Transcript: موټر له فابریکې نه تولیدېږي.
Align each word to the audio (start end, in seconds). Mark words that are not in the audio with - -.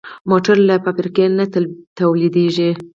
موټر 0.29 0.57
له 0.67 0.75
فابریکې 0.83 1.25
نه 1.37 1.45
تولیدېږي. 1.97 2.69